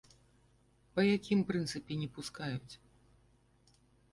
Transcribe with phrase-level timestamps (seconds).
[0.95, 2.73] Па якім прынцыпе не пускаюць?